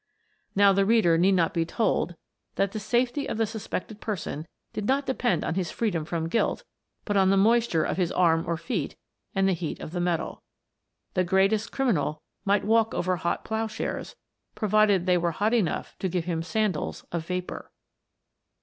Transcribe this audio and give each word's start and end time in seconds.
Now 0.55 0.73
the 0.73 0.83
reader 0.83 1.15
need 1.15 1.33
not 1.33 1.53
be 1.53 1.63
told 1.63 2.15
that 2.55 2.71
the 2.71 2.79
safety 2.79 3.29
of 3.29 3.37
the 3.37 3.45
sus 3.45 3.67
pected 3.67 3.99
person 3.99 4.47
did 4.73 4.87
not 4.87 5.05
depend 5.05 5.43
on 5.43 5.53
his 5.53 5.69
freedom 5.69 6.05
from 6.05 6.27
guilt 6.27 6.63
but 7.05 7.15
on 7.15 7.29
the 7.29 7.37
moisture 7.37 7.83
of 7.83 7.97
his 7.97 8.11
arm 8.11 8.43
or 8.47 8.57
feet 8.57 8.95
and 9.35 9.47
the 9.47 9.53
heat 9.53 9.79
of 9.79 9.91
the 9.91 10.01
metal. 10.01 10.41
The 11.13 11.23
greatest 11.23 11.71
criminal 11.71 12.23
might 12.45 12.65
walk 12.65 12.95
over 12.95 13.17
hot 13.17 13.45
ploughshares, 13.45 14.15
provided 14.55 15.05
they 15.05 15.19
were 15.19 15.33
hot 15.33 15.53
enough 15.53 15.95
to 15.99 16.09
give 16.09 16.25
him 16.25 16.41
sandals 16.41 17.05
of 17.11 17.27
vapour. 17.27 17.69